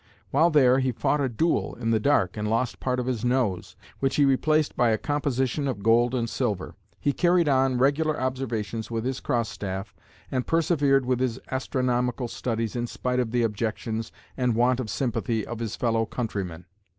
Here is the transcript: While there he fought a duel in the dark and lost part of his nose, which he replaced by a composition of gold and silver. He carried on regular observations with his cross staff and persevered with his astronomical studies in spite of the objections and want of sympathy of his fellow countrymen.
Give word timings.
While 0.31 0.49
there 0.49 0.79
he 0.79 0.91
fought 0.91 1.21
a 1.21 1.29
duel 1.29 1.75
in 1.75 1.91
the 1.91 1.99
dark 1.99 2.35
and 2.35 2.47
lost 2.49 2.79
part 2.79 2.99
of 2.99 3.05
his 3.05 3.23
nose, 3.23 3.75
which 3.99 4.15
he 4.15 4.25
replaced 4.25 4.75
by 4.75 4.89
a 4.89 4.97
composition 4.97 5.67
of 5.67 5.83
gold 5.83 6.15
and 6.15 6.27
silver. 6.27 6.73
He 6.99 7.13
carried 7.13 7.47
on 7.47 7.77
regular 7.77 8.19
observations 8.19 8.89
with 8.89 9.05
his 9.05 9.19
cross 9.19 9.47
staff 9.47 9.93
and 10.31 10.47
persevered 10.47 11.05
with 11.05 11.19
his 11.19 11.39
astronomical 11.51 12.27
studies 12.27 12.75
in 12.75 12.87
spite 12.87 13.19
of 13.19 13.29
the 13.29 13.43
objections 13.43 14.11
and 14.35 14.55
want 14.55 14.79
of 14.79 14.89
sympathy 14.89 15.45
of 15.45 15.59
his 15.59 15.75
fellow 15.75 16.07
countrymen. 16.07 16.65